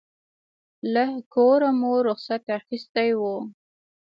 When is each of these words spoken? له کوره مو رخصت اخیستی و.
له 0.93 1.03
کوره 1.33 1.69
مو 1.79 1.93
رخصت 2.09 2.43
اخیستی 2.59 3.09
و. 3.19 3.21